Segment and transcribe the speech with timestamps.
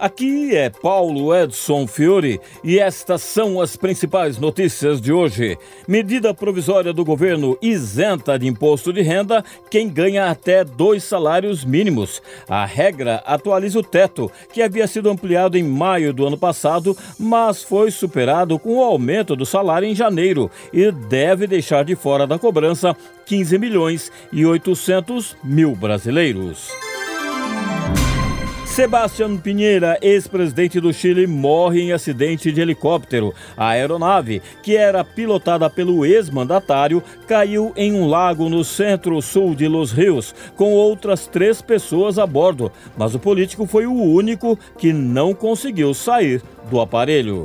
[0.00, 5.58] Aqui é Paulo Edson Fiore e estas são as principais notícias de hoje.
[5.88, 12.22] Medida provisória do governo isenta de imposto de renda quem ganha até dois salários mínimos.
[12.48, 17.64] A regra atualiza o teto, que havia sido ampliado em maio do ano passado, mas
[17.64, 22.38] foi superado com o aumento do salário em janeiro e deve deixar de fora da
[22.38, 22.96] cobrança
[23.26, 26.87] 15 milhões e 800 mil brasileiros.
[28.78, 33.34] Sebastião Pinheira, ex-presidente do Chile, morre em acidente de helicóptero.
[33.56, 39.90] A aeronave, que era pilotada pelo ex-mandatário, caiu em um lago no centro-sul de Los
[39.90, 42.70] Rios, com outras três pessoas a bordo.
[42.96, 47.42] Mas o político foi o único que não conseguiu sair do aparelho.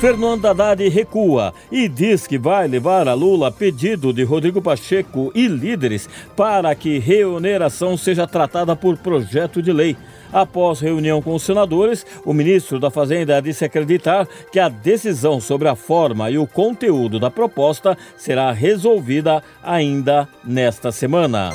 [0.00, 5.48] Fernando Haddad recua e diz que vai levar a Lula pedido de Rodrigo Pacheco e
[5.48, 9.96] líderes para que reoneração seja tratada por projeto de lei.
[10.32, 15.66] Após reunião com os senadores, o ministro da Fazenda disse acreditar que a decisão sobre
[15.66, 21.50] a forma e o conteúdo da proposta será resolvida ainda nesta semana.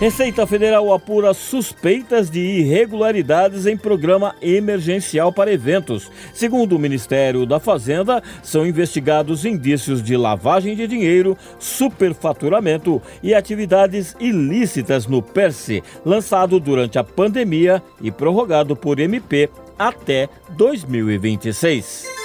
[0.00, 6.08] Receita Federal apura suspeitas de irregularidades em programa emergencial para eventos.
[6.32, 14.14] Segundo o Ministério da Fazenda, são investigados indícios de lavagem de dinheiro, superfaturamento e atividades
[14.20, 22.17] ilícitas no PERSE, lançado durante a pandemia e prorrogado por MP até 2026.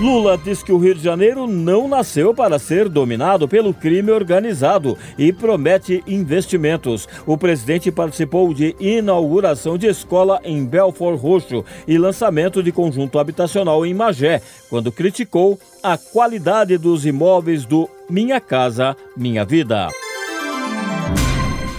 [0.00, 4.98] Lula diz que o Rio de Janeiro não nasceu para ser dominado pelo crime organizado
[5.16, 7.08] e promete investimentos.
[7.24, 13.86] O presidente participou de inauguração de escola em Belfort Roxo e lançamento de conjunto habitacional
[13.86, 19.88] em Magé, quando criticou a qualidade dos imóveis do Minha Casa Minha Vida.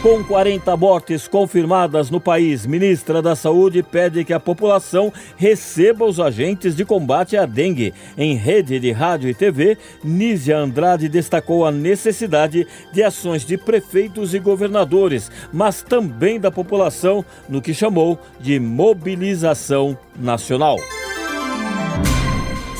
[0.05, 6.19] Com 40 mortes confirmadas no país, ministra da Saúde pede que a população receba os
[6.19, 7.91] agentes de combate à dengue.
[8.15, 14.35] Em rede de rádio e TV, Nízia Andrade destacou a necessidade de ações de prefeitos
[14.35, 20.77] e governadores, mas também da população no que chamou de mobilização nacional.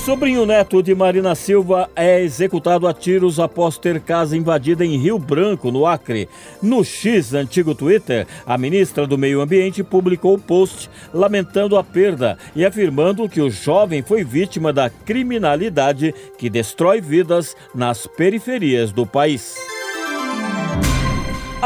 [0.05, 5.17] Sobrinho neto de Marina Silva é executado a tiros após ter casa invadida em Rio
[5.17, 6.29] Branco, no Acre.
[6.61, 12.38] No X, antigo Twitter, a ministra do Meio Ambiente publicou o post lamentando a perda
[12.55, 19.07] e afirmando que o jovem foi vítima da criminalidade que destrói vidas nas periferias do
[19.07, 19.75] país.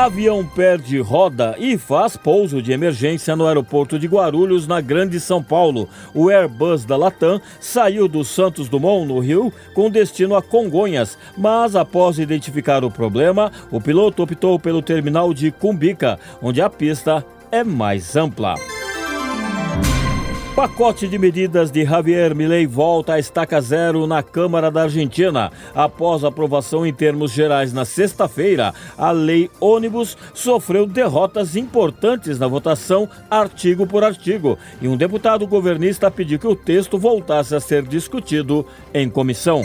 [0.06, 5.44] Avião perde roda e faz pouso de emergência no aeroporto de Guarulhos, na Grande São
[5.44, 5.90] Paulo.
[6.14, 11.76] O Airbus da Latam saiu do Santos Dumont, no Rio, com destino a Congonhas, mas
[11.76, 17.62] após identificar o problema, o piloto optou pelo terminal de Cumbica, onde a pista é
[17.62, 18.56] mais ampla.
[20.60, 25.50] Pacote de medidas de Javier Milei volta à estaca zero na Câmara da Argentina.
[25.74, 33.08] Após aprovação em termos gerais na sexta-feira, a lei ônibus sofreu derrotas importantes na votação,
[33.32, 38.66] artigo por artigo, e um deputado governista pediu que o texto voltasse a ser discutido
[38.94, 39.64] em comissão.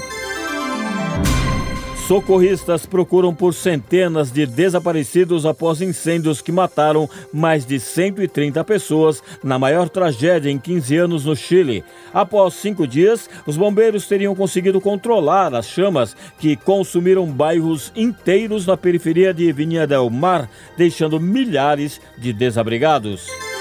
[2.07, 9.59] Socorristas procuram por centenas de desaparecidos após incêndios que mataram mais de 130 pessoas na
[9.59, 11.83] maior tragédia em 15 anos no Chile.
[12.13, 18.77] Após cinco dias, os bombeiros teriam conseguido controlar as chamas que consumiram bairros inteiros na
[18.77, 23.54] periferia de Vinha del Mar, deixando milhares de desabrigados.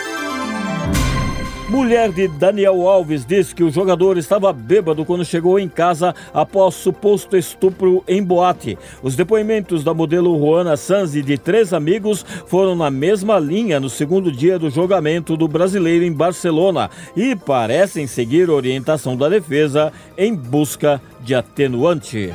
[1.73, 6.75] Mulher de Daniel Alves diz que o jogador estava bêbado quando chegou em casa após
[6.75, 8.77] suposto estupro em boate.
[9.01, 13.89] Os depoimentos da modelo Juana Sanz e de três amigos foram na mesma linha no
[13.89, 20.35] segundo dia do julgamento do brasileiro em Barcelona e parecem seguir orientação da defesa em
[20.35, 22.31] busca de atenuante.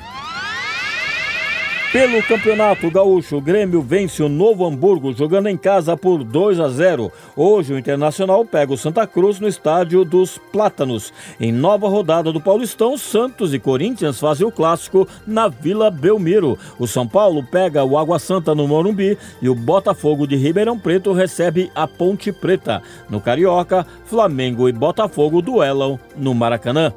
[1.91, 6.69] Pelo Campeonato Gaúcho, o Grêmio vence o Novo Hamburgo jogando em casa por 2 a
[6.69, 7.11] 0.
[7.35, 11.15] Hoje o Internacional pega o Santa Cruz no estádio dos Plátanos.
[11.41, 16.59] Em nova rodada do Paulistão, Santos e Corinthians fazem o clássico na Vila Belmiro.
[16.79, 21.15] O São Paulo pega o Água Santa no Morumbi e o Botafogo de Ribeirão Preto
[21.15, 22.83] recebe a Ponte Preta.
[23.09, 26.93] No Carioca, Flamengo e Botafogo duelam no Maracanã.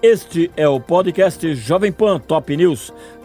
[0.00, 2.92] Este é o podcast Jovem Pan Top News.